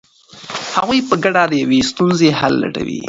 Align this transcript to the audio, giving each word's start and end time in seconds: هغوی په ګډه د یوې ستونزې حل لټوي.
هغوی 0.75 0.99
په 1.09 1.15
ګډه 1.23 1.43
د 1.47 1.53
یوې 1.63 1.79
ستونزې 1.91 2.29
حل 2.39 2.53
لټوي. 2.63 2.99